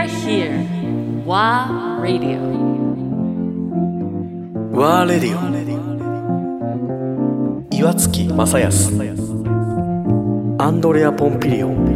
[0.00, 0.64] are here.
[1.26, 2.40] WA Radio.
[4.72, 5.40] ワーレディオ
[7.70, 8.92] 岩月正康
[10.58, 11.90] アンドレア・ポンピリオン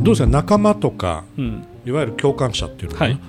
[0.00, 0.26] どうですか？
[0.26, 1.64] 仲間とかうん。
[1.86, 3.20] いわゆる共感者っていうのかな、はい。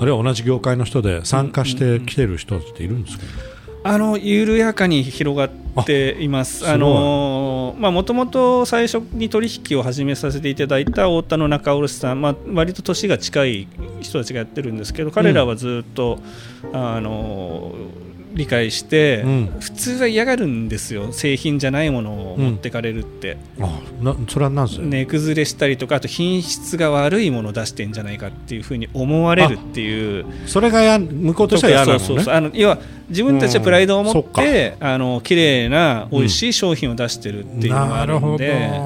[0.00, 3.28] あるいは同じ業界の人で参加してきてる人っているんですか、ね
[3.88, 5.50] あの緩やかに広がっ
[5.86, 6.66] ています。
[6.68, 7.02] ああのまあ
[7.74, 13.68] もともと最初に取引を始めさせていただいた太田の中卸さん、まあ割と年が近い
[14.00, 16.18] 人たちがやってるんですけど、彼らはずっと、
[16.72, 17.74] あの
[18.36, 19.46] 理解して、うん。
[19.58, 21.10] 普通は嫌がるんですよ。
[21.12, 30.26] 製品じゃないものを持ってかれるって、あなそれは何です値崩れしたりとか、あと品質が悪いものを出してんじゃないかっていうふうに思われるっていう。
[30.46, 32.04] それがや向こうとしては嫌なのね。
[32.04, 32.78] そうそうあの要は
[33.08, 38.34] 自分たちはプライドを持うんそっって、あの綺麗な美味しい商品を出してるっていうのがあるなるほど。
[38.34, 38.80] んで、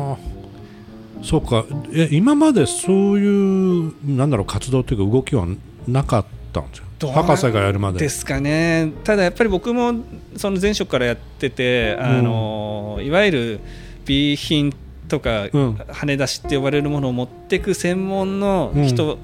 [1.23, 1.65] そうか。
[1.93, 5.47] え今までそういうなんだろう活動というか動きは
[5.89, 7.99] なかったんですよ博士がやるまで。
[7.99, 8.93] ですかね。
[9.05, 9.95] ただやっぱり僕も
[10.37, 13.61] その前職からやってて、あのいわゆる
[14.05, 14.73] B 品
[15.09, 15.75] とか、うん。
[15.75, 19.19] 跳ね出しって呼ばれるものを持っていく専門の人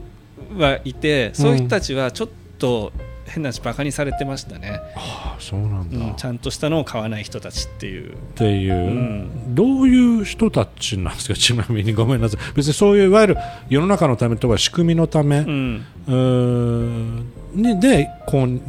[0.56, 2.92] はいて、そういう人たちはちょっと
[3.27, 8.16] 変な話バカにされてましたね、あそうなんだ、うんっちゃんとしたのを買わない人たちっていう。
[8.34, 9.55] ていう、ん。
[9.55, 11.34] どういう人たちなんですか？
[11.38, 12.40] ちなみにごめんなさい。
[12.55, 13.36] 別にそういういわゆる
[13.68, 15.84] 世の中のためとか仕組みのため、うん。
[16.06, 18.11] うーんにで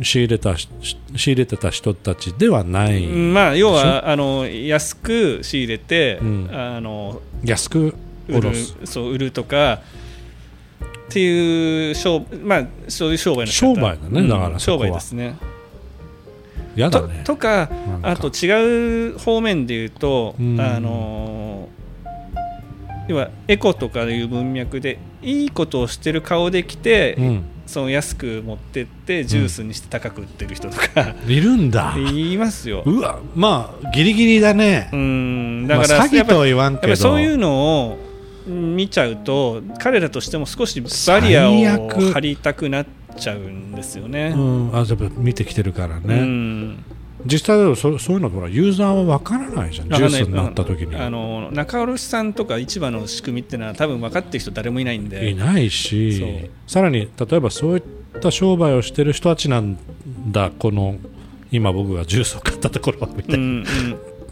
[0.01, 0.69] 仕入れたし
[1.15, 6.49] 仕入れてた人たちではない、うんまあ、要はあの安く仕入れて、うん。
[6.51, 7.95] あの安く
[8.27, 8.51] 売る
[8.85, 9.81] そう売るとか
[11.07, 15.37] っていう商,、まあ、そういう商売の商売だねうんだから商売ですね。
[16.75, 16.89] ね。
[17.23, 18.11] とかなんか。
[18.11, 20.59] あと違う方面で言うと、うん。
[20.59, 21.69] あの
[23.07, 31.93] 要はエコとかいう文脈でいいことをしてる顔で来て、うんその安く持ってってジュースにして高く売ってる人とか、いるんだ。
[31.99, 32.83] 言いますよ。
[32.85, 35.67] うわまあギリギリだね、うん。
[35.67, 36.95] だから、まあ、詐欺とは言わんけど。
[36.95, 37.97] そういうのを
[38.47, 42.85] 見ちゃうと彼らとしても少しバリア最を悪張りたくなっ
[43.17, 44.33] ちゃうんですよね。
[44.35, 46.77] うん、あやっぱ見てきてるからね、うん
[47.27, 50.95] 実際だとそそういうのほらユーザーは分からないじゃんジュースになった時に。
[50.95, 55.29] あの中卸さんとか市場の仕組みってのは多分分かってる人誰もいないんで。
[55.29, 57.83] いないしさらに例えばそういっ
[58.21, 59.77] た商売をしてる人たちなん
[60.31, 60.95] だこの
[61.51, 63.65] 今僕がジュースを買ったところはみたいな、うん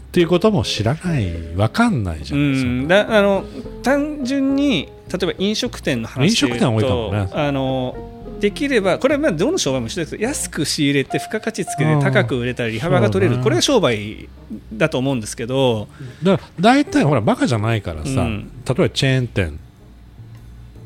[0.06, 3.44] っていうことも知らない分かんないじゃうないですか、ん、だあの
[3.82, 7.28] 単純に例えば飲食店の話で飲食店多いかもね。
[7.34, 12.00] あのできればこれはまあどの商売も一緒ですけど安く仕入れて付加価値つけてうん。
[12.00, 13.42] 高く売れたり利幅が取れる、ね。
[13.42, 14.28] これが商売
[14.72, 15.88] だと思うんですけど、
[16.22, 18.50] だから大体ほらバカじゃないからさ、うん。
[18.66, 19.58] 例えばチェーン店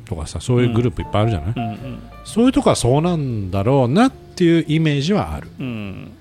[0.05, 1.63] とかさそういうグループいっぱいあるじゃない、うん。
[1.63, 5.49] うんそういうとこはそうなんだろうなっていうイメージはある。
[5.59, 6.13] うん、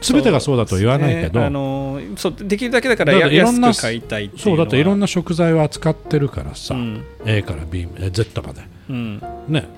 [0.00, 1.40] 全てがそうだとは言わないけど。
[1.40, 1.46] ね。
[1.46, 7.04] あのそうできるだけだからいろんな買いたいそうだっていろんなな食材を扱ってるからさ、うん。
[7.26, 8.62] A から B え Z まで。
[8.88, 9.22] うん。
[9.48, 9.68] ね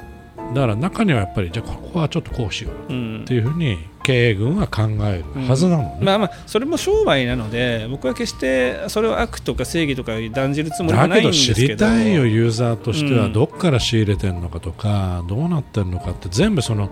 [0.54, 2.92] だから中にはやっぱりじゃあここはちょっとこうしよう。
[2.92, 3.20] うん。
[3.22, 13.32] っていうふうに経営軍は考えるはずなのね、まあまあそれも商売なので僕は決してそれを悪とか正義とか断じるつもりはだないんけど知ですけどりたいよユーザーとしてはうん。
[13.32, 16.90] どっから仕入れてるのかとか、どうなってるのかって全部その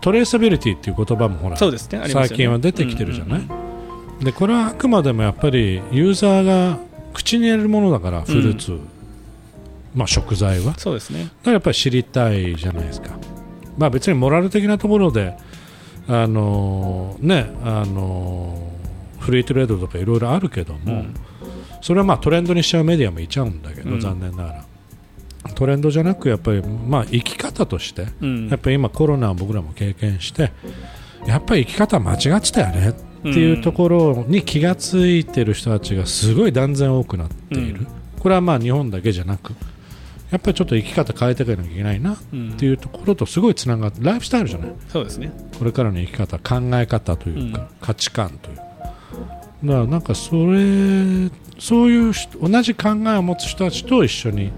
[0.00, 2.08] トレーサビリティっていう言葉もほらそうですねね。
[2.08, 3.48] 最近は出てきてるじゃない、うん
[4.18, 4.24] うん。
[4.24, 6.78] でこれはあくまでもやっぱりユーザーが
[7.14, 8.78] 口に入れるものだからフルーツ、
[9.98, 10.66] まあ食材は。
[10.66, 11.28] だかそうですね。
[11.44, 13.18] らやっぱり知りたいじゃないですか。
[13.76, 15.34] まあ別にモラル的なところで
[16.06, 18.78] あのーねあのー
[19.18, 21.14] フリートレードとかいろいろあるけども、うん。
[21.82, 24.00] それはまあトレンドにしちゃうメディアもいちゃうんだけど、うん。
[24.00, 24.64] 残念ながら。
[25.54, 28.48] トレンドじゃなくやっぱりまあ生き方としてうん。
[28.48, 30.52] やっぱり今コロナを僕らも経験して
[31.26, 37.86] やっぱり生き方間違ってたよねっていうところに気がついてる人たちがすごい断然多くなっている、うん。
[38.20, 39.54] これはまあ日本だけじゃなく
[40.30, 44.72] やっぱりちょっと生き方変えていかなきゃいけないなっうんていうところとすごいつながってライフスタイルじゃない？
[44.88, 45.32] そうですね。
[45.58, 47.68] これからの生き方考え方というか、うん。
[47.80, 48.56] 価値観という。
[48.56, 48.62] か
[49.64, 54.52] だからなんかそれそういう人同じ考えを持つ人たちと一緒に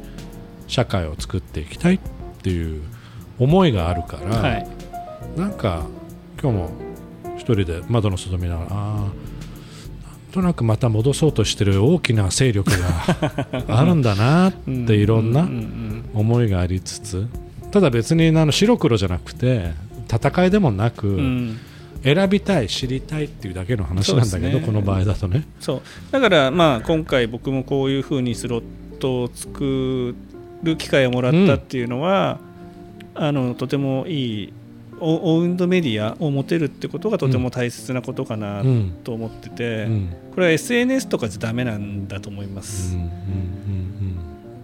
[0.67, 2.01] 社会を作っていきたいっ
[2.43, 2.83] ていう
[3.39, 4.69] 思いがあるから、はい。
[5.37, 5.87] なんか
[6.43, 6.71] 今日も
[7.37, 9.11] 一人で窓の外見ながらあーなん
[10.31, 15.49] となくまた戻そうとしてる大きな勢力が あるんだなっていろんな
[16.15, 17.27] 思いがありつつ
[17.71, 19.73] ただ別にあの白黒じゃなくて
[20.11, 21.21] 戦いでもなく、
[22.03, 25.47] 選びたい知りたいっていうだけの話なんだけど、この場合だとね。
[25.61, 25.83] そう。
[26.11, 28.63] だからまあ今回僕もこういうふうにスロッ
[28.99, 30.17] トを作
[30.65, 32.41] る機会をもらったっていうのは、
[33.15, 34.53] あのとてもいい
[35.01, 38.63] オウンドメディアを持てるってことがとても大切なことかな
[39.05, 42.95] と思ってて、うんこれは SNS とかじゃダメなんだと思います。
[42.95, 43.91] うんうんうん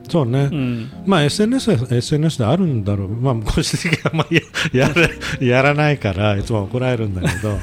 [0.09, 0.49] そうね、
[1.05, 4.41] まあ SNS は SNS であるんだろう、まあ、個人的にはあんまり
[4.73, 7.59] ややらやらないからいつも怒られるんだけど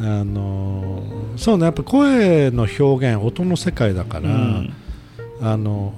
[0.00, 1.02] あの
[1.36, 4.30] そうねやっぱ声の表現音の世界だから、
[5.42, 5.92] あの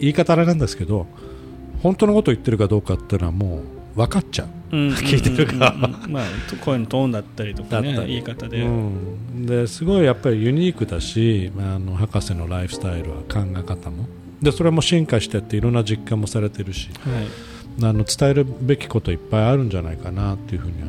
[0.00, 1.08] 言い方あれなんですけど
[1.82, 3.62] 本当のことを言ってるかどうかっていうのはも
[3.96, 4.48] う分かっちゃう。
[4.72, 4.88] うん。
[4.90, 5.74] 聞いてるか。
[6.08, 14.06] まあと声のトーンだったりとかね言い方で、うん、ですごいやっぱりユニークだし、まあ、あの博士のライフスタイルは考え方も。
[14.40, 16.90] でそれも進化してっていろんな実感もされてるし。
[17.04, 17.52] はい。
[17.82, 20.88] あの伝えるべきこといっぱいあるんじゃないかなっていうふうには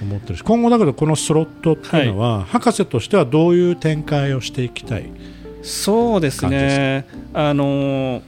[0.00, 0.42] 思ってるし。
[0.42, 5.10] 今後だけどこのスロットっていうのは、博士としてはどういう展開をしていきたい
[5.62, 7.06] そうですね。
[7.32, 8.22] あの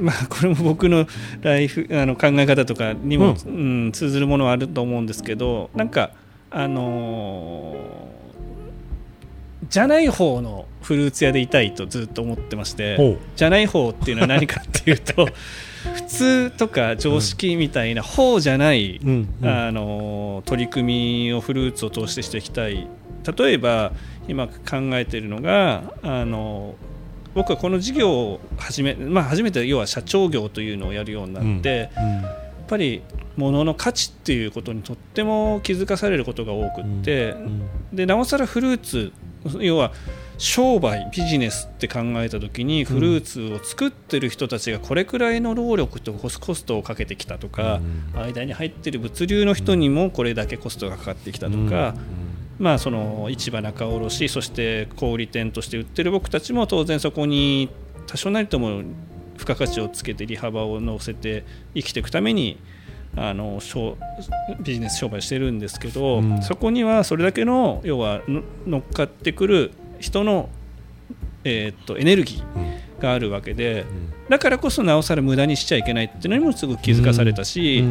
[0.00, 1.06] まあ、これも僕の
[1.42, 3.92] ライフ あの考え方とかにも、うん。
[3.92, 6.12] 通ずるものはあると思うんですけどなんか
[6.50, 7.76] あの
[9.68, 15.28] じゃない方のフルーツ屋でいたいとずっと思ってましてじゃない方っていうのは何かっていうと
[15.94, 19.48] 普通とか常識みたいな方じゃない、うんうん。
[19.48, 22.88] あの取り組みをフルーツを通してしていきたい。
[23.38, 23.92] 例えば
[24.28, 24.52] 今考
[24.94, 26.74] えているのがあの
[27.40, 32.28] 僕はこの事業を始め、まあ、初めて要は社長業というのをやるようになって、や
[32.64, 33.02] っぱり
[33.38, 37.96] 物の価値っていうことにとっても気づかされることが多くって、うん。
[37.96, 39.12] でなおさらフルーツ
[39.58, 39.92] 要は
[40.36, 47.80] 商売ビジネスって考えた時にフルーツを作ってる人たちがこれくらいの労力とコスコストをかけてきたとか、
[48.14, 51.94] 間に入ってる物流の人にもこれだけコストがかかってきたとか、
[52.60, 57.70] まあ、その市場仲卸そして小売店として売ってる僕たちも当然そこに
[58.06, 58.82] 多少なりとも
[59.38, 62.58] 付加価値をつけて利幅を乗せて生きていくために
[63.16, 63.96] あの商
[64.60, 66.42] ビジネス商売してるんですけど、うん。
[66.42, 70.50] そこにはそれだけの要はの乗っかってくる人の、
[71.44, 73.86] えーっとエネルギーがあるわけで
[74.28, 77.82] だからこそなおさら無駄にしちゃいけないっていうのにもすごく気づかされたし、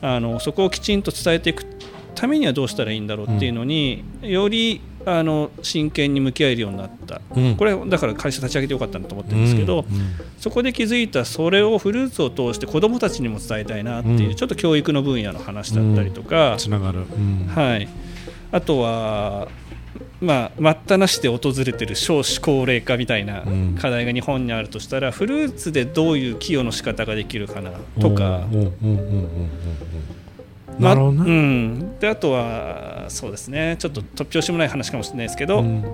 [0.00, 1.64] あのそこをきちんと伝えていく
[2.14, 7.56] ためにはどうしたらいいんだろうっていうのに、よりあの真剣に向き合えるようになった、うん。
[7.56, 14.34] これだから会社立ち上げてよかったなと思ってるんですけど、うんそこで気づいたそれをフルーツを通して子どもたちにも伝えたいなっていう、うん。
[14.34, 17.46] ちょっと教育の分野の話だったりとか、つながる、うん。
[17.46, 17.88] はい、
[18.50, 19.48] あとは、
[20.20, 23.76] まあ、待ったなしで訪れてる少子高齢化みたいなうん。
[23.80, 28.46] 課題が日本にあるとしたら、フルーツでどういう寄与の仕方ができるかなとか。
[30.78, 33.76] うんうんうんうんうんうんまなるほどね、うん、であとはそうですね。
[33.78, 35.84] ちょっと突拍子もない話かもしれないですけど、うん。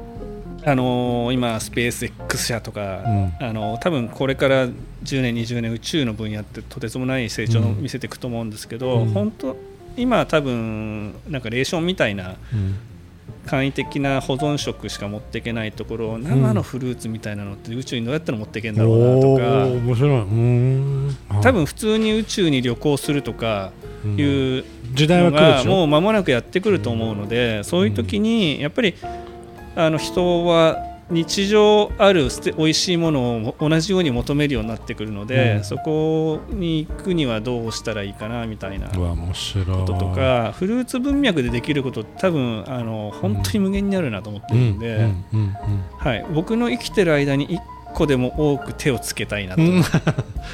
[0.64, 3.32] あのー今スペース X 社とか、うん。
[3.40, 9.08] あのー多分これから10年20年宇宙の分野ってとてつもない成長を見せていくと思うんですけど、うん。
[9.10, 9.56] 本当
[9.96, 12.76] 今多分なんかレーションみたいなうん。
[13.46, 19.26] 簡易的な保存食しか持っていけないところを生のフルーツみたいなのって宇宙にどうやったら持っていけるんだろうなとか。
[19.26, 20.10] おー面白い。
[20.10, 21.16] うん。
[21.40, 23.72] 多分普通に宇宙に旅行するとか
[24.06, 28.94] いう時代はのがもう間もなくやってくると思うのでそういう時にやっぱり
[29.76, 35.64] あの人は日常ある美味しいものを同じように求めるようになってくるので、うん。
[35.64, 39.66] そこに行くにはどうしたらいいかなみたいなこうわ面白い。
[39.86, 45.08] ととかフルーツ文脈でできること多分あの本当に無限にあるなと思ってるんで、
[45.98, 47.60] はい、僕の生きてる間に1
[47.94, 49.84] 個でも多く手をつけたいなと思っ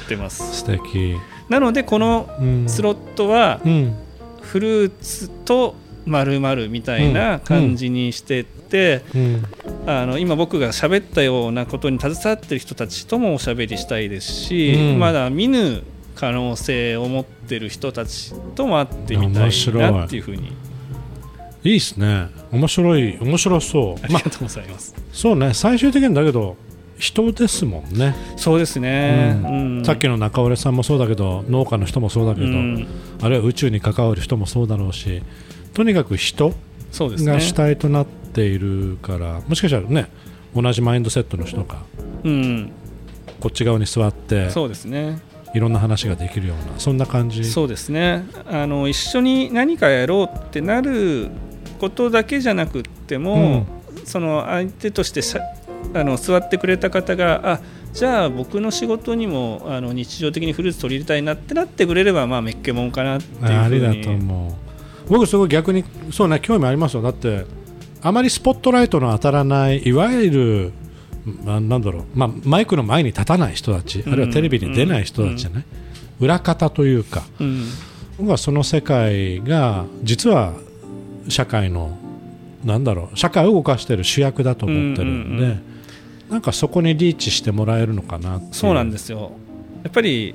[0.07, 0.55] てます。
[0.63, 1.15] 素敵
[1.49, 2.69] なのでこのうん。
[2.69, 3.95] スロットはうん。
[4.41, 5.75] フルーツと
[6.05, 9.43] 〇〇みたいな感じにしてって、うん。
[9.87, 14.99] あの今僕が喋ったようなことに携わってる人たちともおしゃべりしたいですし、うん。
[14.99, 15.83] まだ見ぬ
[16.15, 20.53] 可能性を持ってる人たちとも会ってみたいなっていうふうに。
[21.63, 21.69] い。
[21.71, 22.27] いですね。
[22.51, 23.17] 面白い。
[23.19, 23.83] 面白そう。
[23.85, 24.95] まあありがとうございます。
[25.11, 25.53] そうね。
[25.53, 26.55] 最終的にだけど
[26.97, 29.77] 人ですもんね、そうですね、うん。
[29.77, 29.85] うん。
[29.85, 32.87] さっきの中折さんもそうだけど農家の人もそうだけど、うん。
[33.21, 35.21] あるいは宇宙に関わる人もそうだろうし
[35.73, 36.53] とにかく人
[36.91, 40.09] が主体となっているから、もしかしたらね
[40.55, 41.79] 同じマインドセットの人が
[42.23, 42.71] うん、
[43.39, 45.19] こっち側に座ってそうですね。
[45.53, 47.45] いろんな話ができるようなそんな感じ？
[47.45, 48.25] そうですね。
[48.49, 51.29] あの一緒に何かやろうってなる
[51.79, 53.65] ことだけじゃなくっても、
[54.03, 55.21] その相手として
[55.93, 57.59] あの座ってくれた方があ
[57.93, 63.55] じゃあ僕の仕事にもあの日常的にフルーツ取り入れたいなってなってくれればまあめっけもんかなっていうふうに。
[63.55, 64.53] あありだと思う。
[65.07, 67.01] 僕すごい逆にそうね興味ありますよ。
[67.01, 67.45] だって
[68.01, 70.73] あまりスポットライトの当たらないいわゆる
[71.43, 75.65] まあなんだろう、まあ、マイクの前に立たない人たち、あるいはテレビに出ない人たちじゃない、
[76.19, 77.65] 裏方というかうん。
[78.17, 80.53] 僕はその世界が実は
[81.27, 81.97] 社会の
[82.63, 85.57] なんだろう社会を動かしている主役だと思ってるんで、
[86.29, 89.31] なんかそこにリーチしてもらえるのかなそうなんですよ。
[89.83, 90.33] やっぱり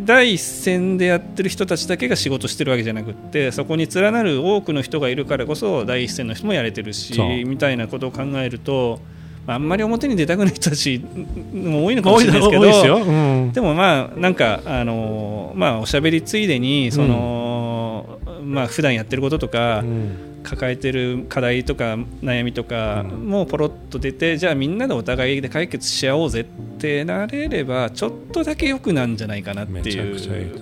[0.00, 7.12] 第一線でやってる人たちだけが仕事してるわけじゃなくってそこに連なる多くの人がいるからこそ第一線の人もやれてるし
[7.46, 9.00] みたいなことを考えると
[9.46, 11.04] あんまり表に出たくない人たち
[11.52, 13.52] も多いのかもしれないですけどうん。
[13.52, 23.28] でもまあなんかあのまあおしゃべりついでにその、まあ普段やってることとか、うん抱えてる課題とか悩みとかうん。
[23.28, 26.44] もうポロッと出て、じゃあみんなでお互いで解決し合おうぜっ
[26.78, 30.60] てなれればちょっとだけ良くなんじゃないかなっていう思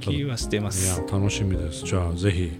[0.00, 1.84] 気はしてまういすや楽しみです。
[1.84, 2.52] じゃあぜひ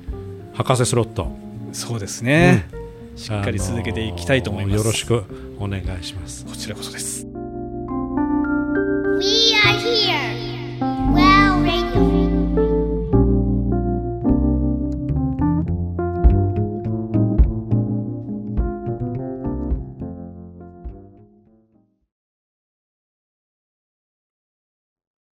[0.54, 1.30] 博士スロット。
[1.72, 2.68] そうですね、
[3.16, 5.24] しっかり続けていきたいと思います、よろしく
[5.58, 6.46] お願いします。
[6.46, 7.23] こちらこそです